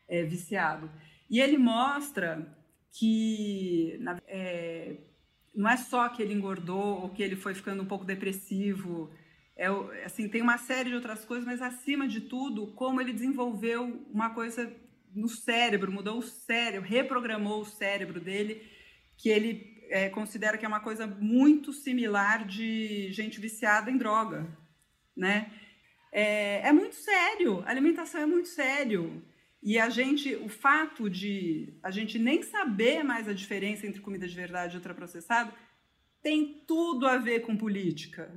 [0.07, 0.87] é, viciado.
[1.27, 2.47] E ele mostra
[2.91, 4.97] que é,
[5.55, 9.11] não é só que ele engordou ou que ele foi ficando um pouco depressivo.
[9.57, 9.65] É,
[10.05, 14.29] assim, tem uma série de outras coisas, mas acima de tudo, como ele desenvolveu uma
[14.29, 14.71] coisa
[15.15, 18.61] no cérebro, mudou o cérebro, reprogramou o cérebro dele,
[19.17, 24.47] que ele é, considera que é uma coisa muito similar de gente viciada em droga,
[25.15, 25.51] né?
[26.11, 29.21] É, é muito sério, a alimentação é muito sério.
[29.61, 34.27] E a gente, o fato de a gente nem saber mais a diferença entre comida
[34.27, 35.53] de verdade e ultraprocessado
[36.23, 38.31] tem tudo a ver com política,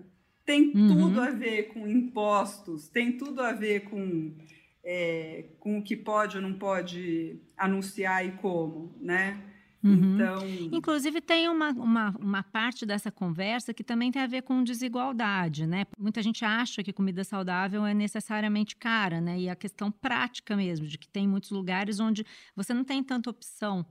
[0.44, 0.88] tem uhum.
[0.88, 4.34] tudo a ver com impostos, tem tudo a ver com,
[4.82, 9.53] é, com o que pode ou não pode anunciar e como, né?
[9.84, 10.14] Uhum.
[10.14, 10.38] Então...
[10.72, 15.66] Inclusive, tem uma, uma, uma, parte dessa conversa que também tem a ver com desigualdade,
[15.66, 15.84] né?
[15.98, 19.38] Muita gente acha que comida saudável é necessariamente cara, né?
[19.38, 22.24] E a questão prática mesmo, de que tem muitos lugares onde
[22.56, 23.84] você não tem tanta opção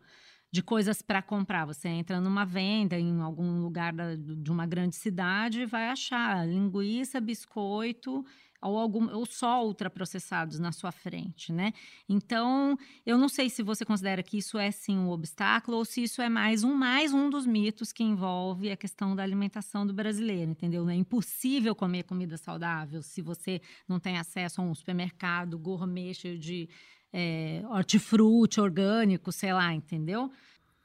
[0.52, 1.66] de coisas para comprar.
[1.66, 6.48] Você entra numa venda em algum lugar da, de uma grande cidade e vai achar
[6.48, 8.26] linguiça, biscoito
[8.64, 11.74] ou, algum, ou só ultraprocessados na sua frente, né?
[12.08, 16.04] Então, eu não sei se você considera que isso é sim um obstáculo ou se
[16.04, 19.94] isso é mais um mais um dos mitos que envolve a questão da alimentação do
[19.94, 20.88] brasileiro, entendeu?
[20.90, 26.38] É impossível comer comida saudável se você não tem acesso a um supermercado gourmet cheio
[26.38, 26.70] de
[27.14, 30.32] é, hortifruti orgânico, sei lá, entendeu?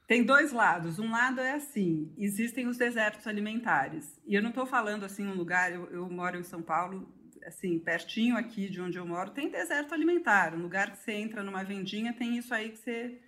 [0.09, 0.99] Tem dois lados.
[0.99, 4.19] Um lado é assim: existem os desertos alimentares.
[4.27, 5.71] E eu não estou falando assim um lugar.
[5.71, 7.07] Eu, eu, moro em São Paulo,
[7.47, 10.55] assim pertinho aqui de onde eu moro, tem deserto alimentar.
[10.55, 13.21] Um lugar que você entra numa vendinha tem isso aí que você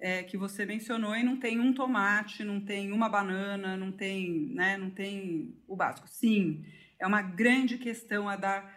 [0.00, 4.48] é, que você mencionou e não tem um tomate, não tem uma banana, não tem,
[4.52, 4.76] né?
[4.76, 6.08] Não tem o básico.
[6.08, 6.64] Sim,
[6.98, 8.68] é uma grande questão a da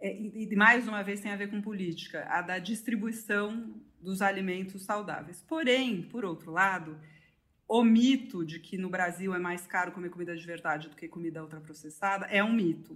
[0.00, 4.84] é, e mais uma vez tem a ver com política, a da distribuição dos alimentos
[4.84, 5.42] saudáveis.
[5.48, 7.00] Porém, por outro lado,
[7.66, 11.08] o mito de que no Brasil é mais caro comer comida de verdade do que
[11.08, 12.94] comida ultraprocessada é um mito,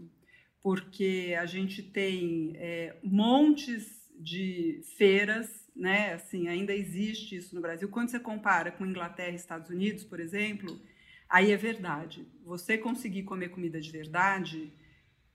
[0.68, 6.12] porque a gente tem é, montes de feiras, né?
[6.12, 7.88] Assim, ainda existe isso no Brasil.
[7.88, 10.78] Quando você compara com Inglaterra e Estados Unidos, por exemplo,
[11.26, 12.28] aí é verdade.
[12.44, 14.70] Você conseguir comer comida de verdade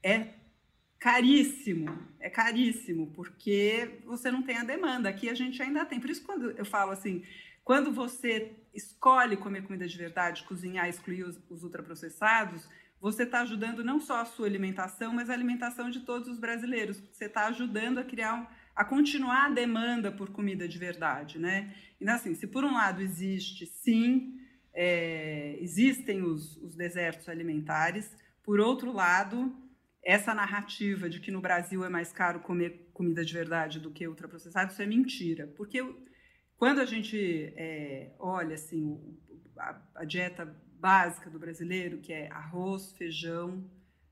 [0.03, 0.35] é
[0.99, 5.09] caríssimo, é caríssimo, porque você não tem a demanda.
[5.09, 5.99] Aqui a gente ainda tem.
[5.99, 7.23] Por isso, quando eu falo assim,
[7.63, 12.69] quando você escolhe comer comida de verdade, cozinhar, excluir os, os ultraprocessados,
[13.03, 17.03] você está ajudando não só a sua alimentação, mas a alimentação de todos os brasileiros.
[17.11, 21.75] Você está ajudando a criar, a continuar a demanda por comida de verdade, né?
[21.99, 24.39] Então, assim, se por um lado existe, sim,
[24.73, 28.09] é, existem os, os desertos alimentares,
[28.41, 29.53] por outro lado,
[30.01, 34.07] essa narrativa de que no Brasil é mais caro comer comida de verdade do que
[34.07, 35.47] ultraprocessado, isso é mentira.
[35.57, 35.83] Porque
[36.55, 38.97] quando a gente é, olha assim,
[39.57, 43.63] a, a, dieta básica do brasileiro, que é arroz, feijão,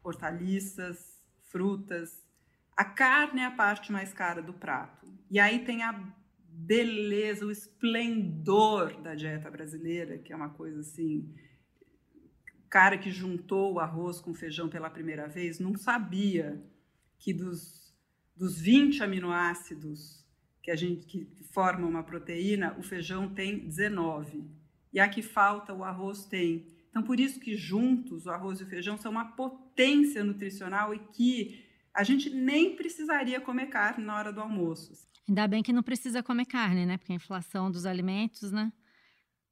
[0.02, 2.26] hortaliças, frutas,
[2.78, 5.06] a carne é a parte mais cara do prato.
[5.30, 5.92] E aí tem a
[6.48, 11.36] beleza, o esplendor da dieta brasileira, que é uma coisa assim
[12.70, 16.64] cara que juntou o arroz com feijão pela primeira vez não sabia
[17.20, 17.94] que dos,
[18.34, 20.26] dos 20 aminoácidos
[20.64, 24.61] que a gente que, que formam uma proteína, o feijão tem 19.
[24.94, 26.68] E a que falta, o arroz tem.
[26.90, 31.00] Então, por isso que juntos o arroz e o feijão são uma potência nutricional e
[31.00, 34.94] que a gente nem precisaria comer carne na hora do almoço.
[35.28, 36.98] Ainda bem que não precisa comer carne, né?
[36.98, 38.72] Porque a inflação dos alimentos, né?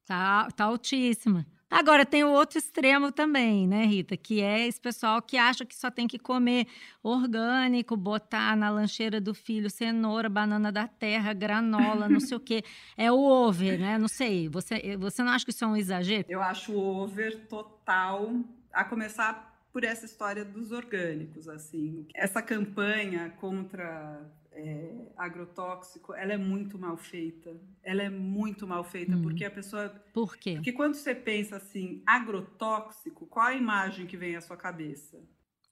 [0.04, 1.46] Tá, tá altíssima.
[1.70, 4.16] Agora tem o outro extremo também, né, Rita?
[4.16, 6.66] Que é esse pessoal que acha que só tem que comer
[7.00, 12.64] orgânico, botar na lancheira do filho cenoura, banana da terra, granola, não sei o quê.
[12.96, 13.96] É o over, né?
[13.98, 14.48] Não sei.
[14.48, 16.26] Você, você não acha que isso é um exagero?
[16.28, 18.34] Eu acho over total,
[18.72, 22.06] a começar por essa história dos orgânicos, assim.
[22.14, 24.20] Essa campanha contra
[24.52, 27.60] é, agrotóxico, ela é muito mal feita.
[27.82, 29.22] Ela é muito mal feita, hum.
[29.22, 29.88] porque a pessoa...
[30.12, 30.54] Por quê?
[30.54, 35.18] Porque quando você pensa assim, agrotóxico, qual a imagem que vem à sua cabeça?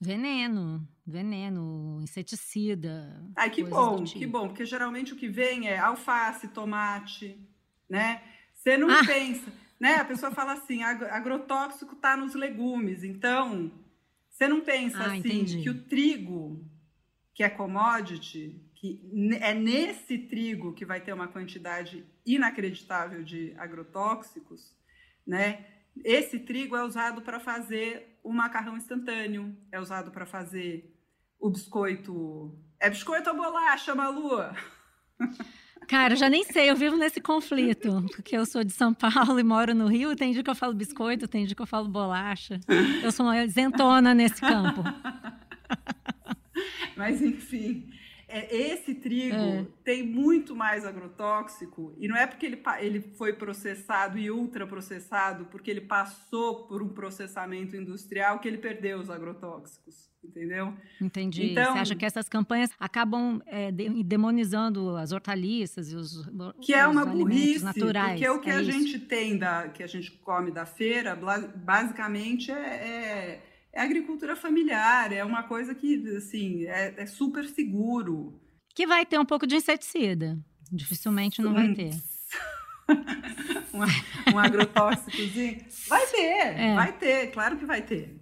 [0.00, 3.20] Veneno, veneno, inseticida.
[3.34, 4.20] Ai, que bom, tipo.
[4.20, 7.36] que bom, porque geralmente o que vem é alface, tomate,
[7.90, 8.22] né?
[8.54, 9.04] Você não ah.
[9.04, 9.96] pensa, né?
[9.96, 13.72] A pessoa fala assim, agrotóxico está nos legumes, então
[14.30, 15.62] você não pensa ah, assim entendi.
[15.62, 16.64] que o trigo,
[17.34, 19.00] que é commodity, que
[19.40, 24.72] é nesse trigo que vai ter uma quantidade inacreditável de agrotóxicos,
[25.26, 25.66] né?
[26.04, 30.96] Esse trigo é usado para fazer o macarrão instantâneo, é usado para fazer
[31.40, 32.56] o biscoito.
[32.78, 34.30] É biscoito ou bolacha, Malu?
[35.88, 39.42] Cara, já nem sei, eu vivo nesse conflito, porque eu sou de São Paulo e
[39.42, 42.60] moro no Rio, tem dia que eu falo biscoito, tem dia que eu falo bolacha.
[43.02, 44.84] Eu sou uma isentona nesse campo.
[46.94, 47.88] Mas enfim,
[48.28, 49.66] é, esse trigo é.
[49.82, 55.70] tem muito mais agrotóxico, e não é porque ele, ele foi processado e ultraprocessado, porque
[55.70, 60.08] ele passou por um processamento industrial que ele perdeu os agrotóxicos.
[60.22, 60.74] Entendeu?
[61.00, 61.52] Entendi.
[61.52, 66.28] Então, Você acha que essas campanhas acabam é, demonizando as hortaliças e os
[66.60, 68.20] que é uma burrice naturais?
[68.20, 68.70] Porque o que é a isso.
[68.72, 71.16] gente tem da que a gente come da feira,
[71.56, 73.40] basicamente é,
[73.72, 78.40] é agricultura familiar, é uma coisa que, assim, é, é super seguro.
[78.74, 80.38] Que vai ter um pouco de inseticida.
[80.70, 81.90] Dificilmente não vai ter.
[83.72, 85.64] um, um agrotóxicozinho.
[85.88, 86.74] Vai ter, é.
[86.74, 88.18] vai ter, claro que vai ter.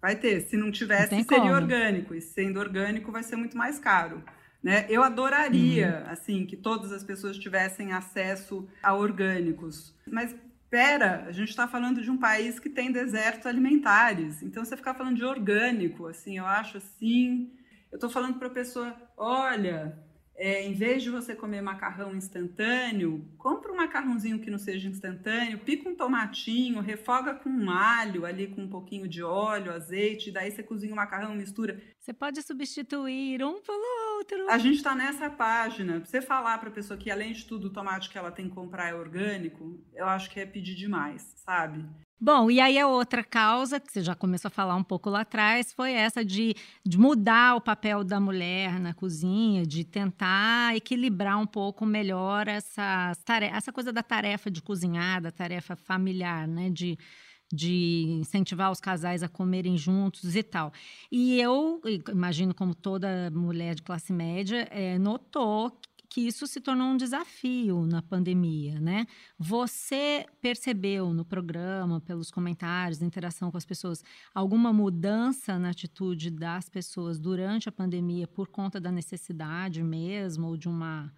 [0.00, 0.42] Vai ter.
[0.42, 1.54] Se não tivesse, não seria como.
[1.54, 2.14] orgânico.
[2.14, 4.22] E sendo orgânico, vai ser muito mais caro.
[4.62, 4.86] Né?
[4.88, 6.12] Eu adoraria, uhum.
[6.12, 9.94] assim, que todas as pessoas tivessem acesso a orgânicos.
[10.06, 10.34] Mas
[10.74, 14.42] espera, a gente está falando de um país que tem desertos alimentares.
[14.42, 17.52] Então, você ficar falando de orgânico, assim, eu acho assim.
[17.92, 19.96] Eu estou falando para a pessoa: olha,
[20.36, 25.58] é, em vez de você comer macarrão instantâneo, compra um macarrãozinho que não seja instantâneo,
[25.58, 30.50] pica um tomatinho, refoga com um alho ali com um pouquinho de óleo, azeite, daí
[30.50, 31.80] você cozinha o macarrão, mistura.
[32.00, 34.50] Você pode substituir um pelo outro.
[34.50, 36.00] A gente está nessa página.
[36.00, 38.54] Você falar para a pessoa que, além de tudo, o tomate que ela tem que
[38.54, 41.84] comprar é orgânico, eu acho que é pedir demais, sabe?
[42.20, 45.20] Bom, e aí a outra causa, que você já começou a falar um pouco lá
[45.22, 46.54] atrás, foi essa de,
[46.86, 53.12] de mudar o papel da mulher na cozinha, de tentar equilibrar um pouco melhor essa,
[53.52, 56.70] essa coisa da tarefa de cozinhar, da tarefa familiar, né?
[56.70, 56.96] De,
[57.52, 60.72] de incentivar os casais a comerem juntos e tal.
[61.12, 65.78] E eu imagino como toda mulher de classe média é, notou
[66.14, 69.04] que isso se tornou um desafio na pandemia, né?
[69.36, 76.30] Você percebeu no programa, pelos comentários, na interação com as pessoas, alguma mudança na atitude
[76.30, 81.12] das pessoas durante a pandemia por conta da necessidade mesmo, ou de uma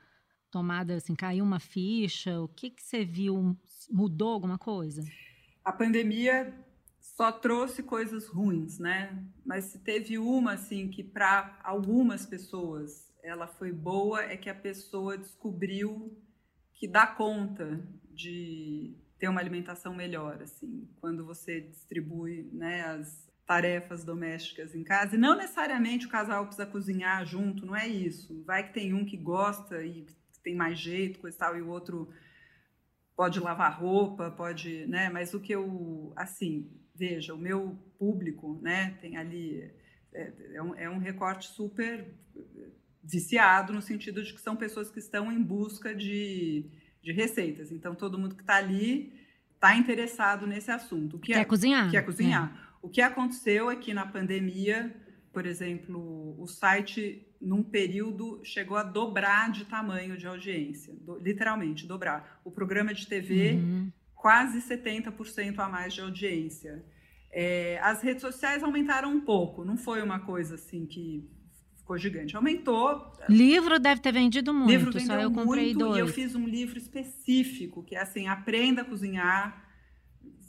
[0.50, 2.40] tomada, assim, caiu uma ficha?
[2.40, 3.54] O que, que você viu?
[3.90, 5.04] Mudou alguma coisa?
[5.62, 6.54] A pandemia
[6.98, 9.22] só trouxe coisas ruins, né?
[9.44, 15.18] Mas teve uma, assim, que para algumas pessoas ela foi boa é que a pessoa
[15.18, 16.16] descobriu
[16.72, 24.04] que dá conta de ter uma alimentação melhor, assim, quando você distribui, né, as tarefas
[24.04, 25.16] domésticas em casa.
[25.16, 28.42] E não necessariamente o casal precisa cozinhar junto, não é isso.
[28.44, 30.06] Vai que tem um que gosta e
[30.42, 32.08] tem mais jeito, coisa e tal, e o outro
[33.16, 35.08] pode lavar roupa, pode, né?
[35.08, 39.72] Mas o que eu, assim, veja, o meu público, né, tem ali
[40.12, 42.06] é, é um, é um recorte super
[43.06, 46.66] viciado no sentido de que são pessoas que estão em busca de,
[47.02, 47.70] de receitas.
[47.70, 49.12] Então, todo mundo que está ali
[49.54, 51.16] está interessado nesse assunto.
[51.16, 51.90] O que quer é, cozinhar.
[51.90, 52.52] Quer cozinhar.
[52.62, 52.66] É.
[52.82, 54.94] O que aconteceu é que na pandemia,
[55.32, 60.94] por exemplo, o site, num período, chegou a dobrar de tamanho de audiência.
[61.00, 62.40] Do, literalmente, dobrar.
[62.44, 63.92] O programa de TV, uhum.
[64.14, 66.84] quase 70% a mais de audiência.
[67.30, 71.28] É, as redes sociais aumentaram um pouco, não foi uma coisa assim que
[71.86, 72.36] ficou gigante.
[72.36, 73.12] Aumentou.
[73.28, 74.70] Livro deve ter vendido muito.
[74.70, 75.96] Livro vendeu só eu comprei muito, dois.
[75.96, 79.64] E eu fiz um livro específico, que é assim, Aprenda a Cozinhar.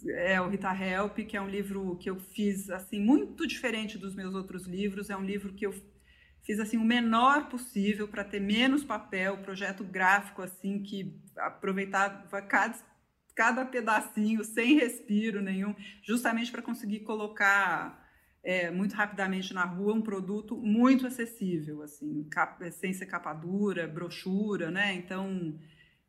[0.09, 4.15] É o Rita Help, que é um livro que eu fiz assim muito diferente dos
[4.15, 5.09] meus outros livros.
[5.09, 5.73] É um livro que eu
[6.43, 12.75] fiz assim o menor possível para ter menos papel, projeto gráfico assim que aproveitava cada
[13.35, 18.06] cada pedacinho sem respiro nenhum, justamente para conseguir colocar
[18.47, 23.85] é, muito rapidamente na rua um produto muito acessível, assim, cap, sem ser capa dura,
[23.85, 24.93] brochura, né?
[24.93, 25.59] Então,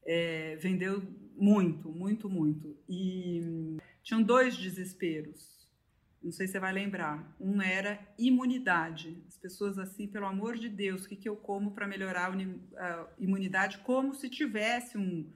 [0.07, 1.03] é, vendeu
[1.37, 2.79] muito, muito, muito.
[2.89, 5.69] E tinham dois desesperos.
[6.23, 7.35] Não sei se você vai lembrar.
[7.41, 9.21] Um era imunidade.
[9.27, 13.09] As pessoas assim, pelo amor de Deus, o que, que eu como para melhorar a
[13.19, 13.79] imunidade?
[13.79, 15.29] Como se tivesse um,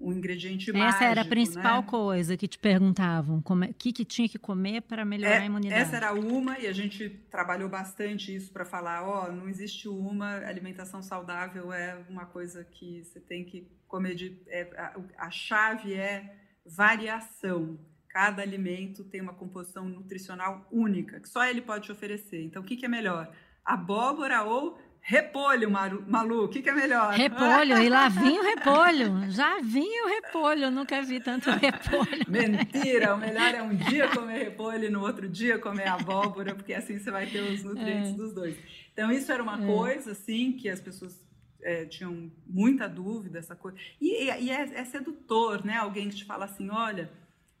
[0.00, 0.96] um ingrediente Essa mágico.
[0.96, 1.86] Essa era a principal né?
[1.88, 5.44] coisa que te perguntavam, o é, que, que tinha que comer para melhorar é, a
[5.44, 5.80] imunidade.
[5.82, 9.88] Essa era uma, e a gente trabalhou bastante isso para falar, ó, oh, não existe
[9.88, 14.40] uma, alimentação saudável é uma coisa que você tem que comer de...
[14.48, 16.34] É, a, a chave é
[16.64, 17.78] variação.
[18.08, 22.42] Cada alimento tem uma composição nutricional única, que só ele pode te oferecer.
[22.42, 23.30] Então, o que, que é melhor?
[23.64, 27.14] Abóbora ou Repolho, Maru, Malu, o que, que, é melhor?
[27.14, 29.30] Repolho, e lá vinha o repolho.
[29.32, 32.24] Já vinha o repolho, nunca vi tanto repolho.
[32.28, 36.74] Mentira, o melhor é um dia comer repolho e no outro dia comer abóbora, porque
[36.74, 38.14] assim você vai ter os nutrientes é.
[38.14, 38.56] dos dois.
[38.92, 39.66] Então, isso era uma é.
[39.66, 41.18] coisa, assim, que as pessoas
[41.62, 43.78] é, tinham muita dúvida, essa coisa.
[44.00, 45.76] E, e é, é, sedutor, né?
[45.78, 47.10] Alguém que te fala assim, olha,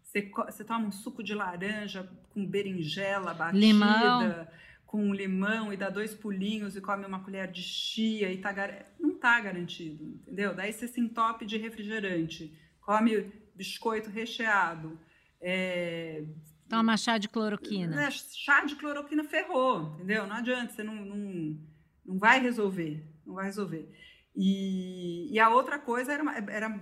[0.04, 3.58] você, você toma um suco de laranja com berinjela batida...
[3.58, 4.46] Limão
[4.90, 8.52] com um limão e dá dois pulinhos e come uma colher de chia e tá
[8.98, 10.52] não tá garantido, entendeu?
[10.52, 14.98] Daí você se entope de refrigerante, come biscoito recheado,
[15.40, 16.24] é...
[16.68, 18.02] toma chá de cloroquina.
[18.02, 20.26] É, chá de cloroquina ferrou, entendeu?
[20.26, 21.56] Não adianta, você não, não,
[22.04, 23.88] não vai resolver, não vai resolver.
[24.34, 26.80] E, e a outra coisa era, era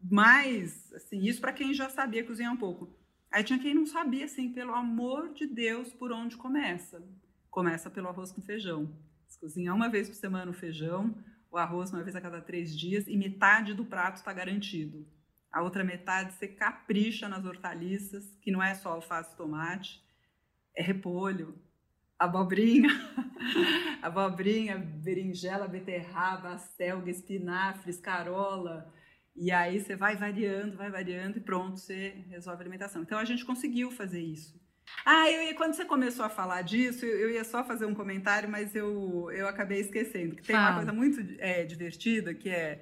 [0.00, 2.88] mais, assim, isso para quem já sabia cozinhar um pouco.
[3.30, 7.02] Aí tinha quem não sabia, assim, pelo amor de Deus, por onde começa
[7.54, 8.92] começa pelo arroz com feijão.
[9.28, 11.16] Se cozinhar uma vez por semana o feijão,
[11.52, 15.06] o arroz uma vez a cada três dias e metade do prato está garantido.
[15.52, 20.04] A outra metade você capricha nas hortaliças, que não é só alface e tomate,
[20.76, 21.56] é repolho,
[22.18, 22.88] abobrinha,
[24.02, 28.92] abobrinha, berinjela, beterraba, acelga, espinafre, escarola.
[29.36, 33.02] E aí você vai variando, vai variando e pronto, você resolve a alimentação.
[33.02, 34.63] Então a gente conseguiu fazer isso.
[35.04, 38.74] Ah, eu quando você começou a falar disso, eu, ia só fazer um comentário, mas
[38.74, 40.34] eu, eu acabei esquecendo.
[40.36, 40.68] Que tem Fala.
[40.68, 42.80] uma coisa muito é, divertida, que é,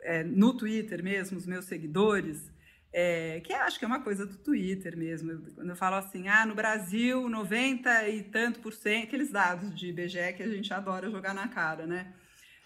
[0.00, 2.50] é, no Twitter mesmo, os meus seguidores,
[2.92, 5.42] é, que acho que é uma coisa do Twitter mesmo.
[5.54, 9.88] Quando eu falo assim, ah, no Brasil, 90 e tanto por cento, aqueles dados de
[9.88, 12.12] IBGE que a gente adora jogar na cara, né?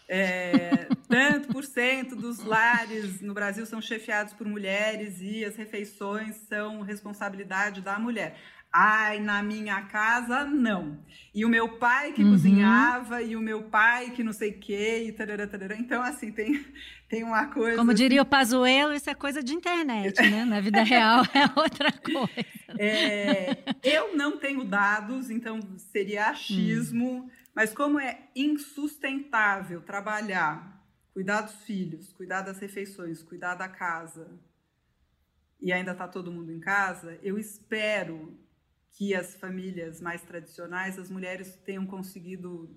[0.07, 6.37] É, tanto por cento dos lares no Brasil são chefiados por mulheres e as refeições
[6.49, 8.39] são responsabilidade da mulher.
[8.73, 10.99] Ai, na minha casa, não.
[11.35, 12.33] E o meu pai que uhum.
[12.33, 15.75] cozinhava, e o meu pai que não sei o quê, e tarará, tarará.
[15.77, 16.65] Então, assim, tem,
[17.09, 17.79] tem uma coisa...
[17.79, 20.45] Como diria o Pazuello, isso é coisa de internet, né?
[20.45, 22.79] Na vida real é outra coisa.
[22.79, 25.61] É, eu não tenho dados, então
[25.91, 27.31] seria achismo, hum.
[27.55, 34.29] mas como é insustentável trabalhar, cuidar dos filhos, cuidar das refeições, cuidar da casa,
[35.61, 38.39] e ainda está todo mundo em casa, eu espero
[38.99, 42.69] que as famílias mais tradicionais, as mulheres tenham conseguido,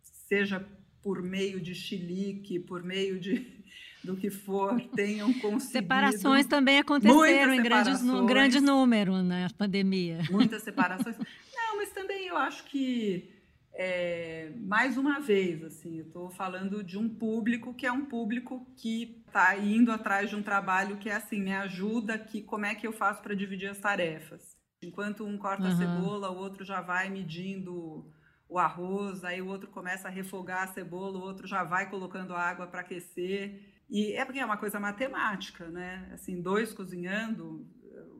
[0.00, 0.66] seja
[1.02, 3.60] por meio de chilique, por meio de
[4.02, 5.72] do que for, tenham conseguido.
[5.72, 10.22] Separações também aconteceram em grandes, no, grande número na pandemia.
[10.30, 11.18] Muitas separações.
[11.54, 13.30] Não, mas também eu acho que,
[13.74, 18.66] é, mais uma vez, assim, eu estou falando de um público que é um público
[18.74, 22.74] que está indo atrás de um trabalho que é assim, me ajuda aqui, como é
[22.74, 24.58] que eu faço para dividir as tarefas?
[24.82, 25.72] Enquanto um corta uhum.
[25.72, 28.10] a cebola, o outro já vai medindo
[28.48, 32.34] o arroz, aí o outro começa a refogar a cebola, o outro já vai colocando
[32.34, 33.60] água para aquecer.
[33.88, 36.10] E é porque é uma coisa matemática, né?
[36.12, 37.66] Assim, dois cozinhando,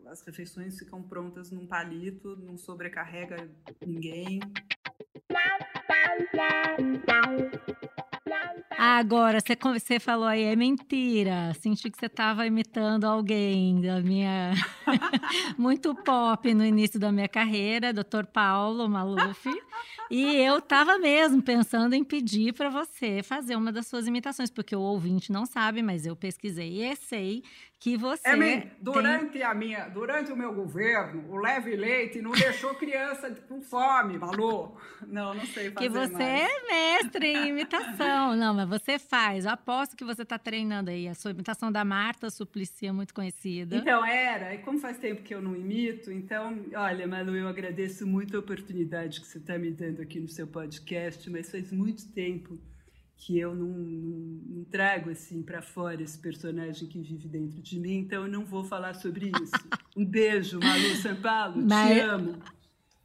[0.07, 3.49] as refeições ficam prontas num palito, não sobrecarrega
[3.85, 4.41] ninguém.
[8.79, 11.53] Agora, você, falou aí, é mentira.
[11.61, 14.53] Senti que você estava imitando alguém da minha.
[15.59, 18.25] Muito pop no início da minha carreira, Dr.
[18.33, 19.49] Paulo Maluf.
[20.11, 24.75] E eu estava mesmo pensando em pedir para você fazer uma das suas imitações, porque
[24.75, 27.43] o ouvinte não sabe, mas eu pesquisei e sei
[27.81, 28.29] que você.
[28.29, 29.43] É, durante, tem...
[29.43, 34.77] a minha, durante o meu governo, o Leve Leite não deixou criança com fome, Malu.
[35.07, 35.77] Não, não sei fazer.
[35.77, 36.51] Que você mais.
[36.51, 38.37] é mestre em imitação.
[38.37, 39.47] não, mas você faz.
[39.47, 41.09] Eu aposto que você está treinando aí.
[41.09, 43.75] A sua imitação da Marta Suplicy é muito conhecida.
[43.75, 44.55] Então, era.
[44.55, 48.41] E como faz tempo que eu não imito, então, olha, Malu, eu agradeço muito a
[48.41, 52.59] oportunidade que você está me dando aqui no seu podcast, mas faz muito tempo
[53.21, 57.79] que eu não, não, não trago assim para fora esse personagem que vive dentro de
[57.79, 59.53] mim, então eu não vou falar sobre isso.
[59.97, 61.95] Um beijo, Malu São Paulo, Mas...
[61.95, 62.39] te amo.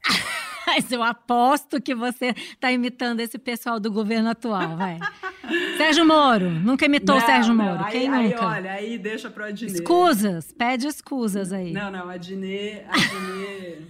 [0.67, 4.99] Mas eu aposto que você está imitando esse pessoal do governo atual, vai.
[5.77, 8.45] Sérgio Moro, nunca imitou o Sérgio Moro, não, quem aí, nunca?
[8.45, 9.73] olha, aí deixa pro Adnet.
[9.73, 11.73] Escusas, pede escusas aí.
[11.73, 13.87] Não, não, Adnet, Adnet...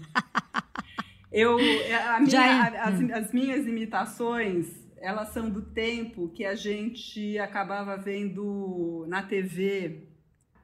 [1.32, 2.74] eu, a minha, Já...
[2.74, 2.80] É.
[2.80, 10.08] as, as minhas imitações elas são do tempo que a gente acabava vendo na TV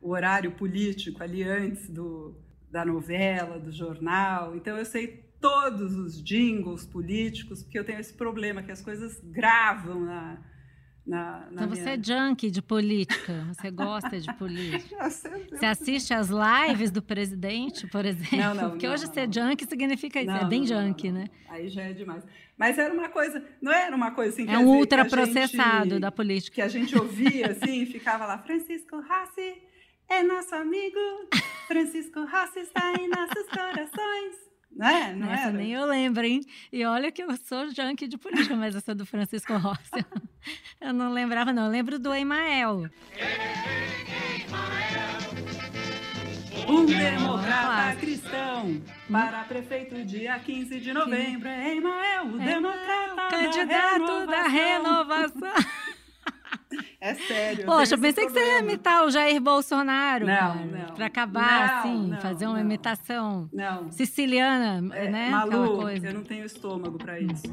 [0.01, 2.35] o horário político ali antes do,
[2.71, 4.55] da novela, do jornal.
[4.55, 9.19] Então eu sei todos os jingles políticos, porque eu tenho esse problema que as coisas
[9.23, 10.41] gravam na,
[11.05, 11.95] na, na então você minha...
[11.95, 15.09] é junkie de política, você gosta de política.
[15.09, 18.37] você assiste às lives do presidente, por exemplo?
[18.37, 18.69] Não, não.
[18.71, 19.13] Porque não, hoje não.
[19.13, 21.25] ser junkie significa isso, é bem junkie, né?
[21.49, 22.23] Aí já é demais.
[22.55, 24.47] Mas era uma coisa, não era uma coisa assim.
[24.47, 26.55] É um ultraprocessado da política.
[26.55, 29.55] Que a gente ouvia assim, ficava lá, Francisco Rassi
[30.07, 30.99] é nosso amigo,
[31.67, 34.50] Francisco Rassi está em nossos corações.
[34.75, 35.13] Né?
[35.15, 36.41] Não essa nem eu lembro, hein?
[36.71, 40.05] E olha que eu sou junkie de política, mas essa do Francisco Rossi.
[40.79, 41.65] eu não lembrava, não.
[41.65, 42.89] Eu lembro do Emael.
[46.67, 51.49] Um democrata cristão para prefeito dia 15 de novembro.
[51.49, 55.53] Emael, o democrata candidato da renovação.
[57.01, 57.65] É sério.
[57.65, 60.27] Poxa, eu pensei que você ia imitar o Jair Bolsonaro.
[60.27, 60.93] Não, não.
[60.93, 62.61] Para acabar, não, assim, não, fazer uma não.
[62.61, 63.91] imitação não.
[63.91, 65.29] siciliana, é, né?
[65.31, 67.47] Malu, eu não tenho estômago para isso.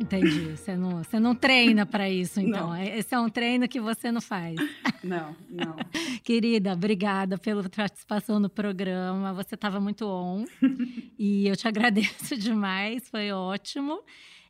[0.00, 0.56] Entendi.
[0.56, 2.70] Você não, você não treina para isso, então.
[2.70, 2.82] Não.
[2.82, 4.56] Esse é um treino que você não faz.
[5.02, 5.74] Não, não.
[6.22, 9.32] Querida, obrigada pela participação no programa.
[9.32, 10.44] Você estava muito on.
[11.18, 13.08] e eu te agradeço demais.
[13.08, 14.00] Foi ótimo.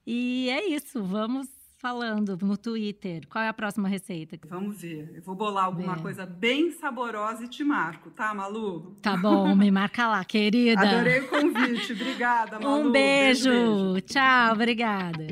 [0.07, 1.03] E é isso.
[1.03, 1.49] Vamos
[1.83, 3.27] falando no Twitter.
[3.29, 4.39] Qual é a próxima receita?
[4.49, 5.11] Vamos ver.
[5.17, 8.95] Eu vou bolar alguma coisa bem saborosa e te marco, tá, Malu?
[9.03, 10.81] Tá bom, me marca lá, querida.
[10.81, 11.93] Adorei o convite.
[11.93, 12.89] Obrigada, Malu.
[12.89, 13.51] Um beijo.
[13.51, 14.01] beijo, beijo.
[14.03, 15.27] Tchau, obrigada.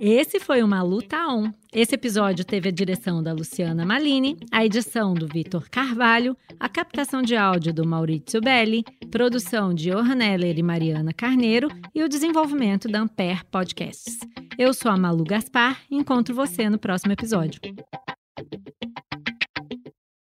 [0.00, 1.50] Esse foi uma luta on.
[1.72, 7.20] Esse episódio teve a direção da Luciana Malini, a edição do Vitor Carvalho, a captação
[7.20, 12.86] de áudio do Maurício Belli, produção de Johan Heller e Mariana Carneiro e o desenvolvimento
[12.86, 14.18] da Ampere Podcasts.
[14.56, 17.60] Eu sou a Malu Gaspar e encontro você no próximo episódio.